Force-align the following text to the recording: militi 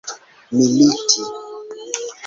militi 0.59 1.23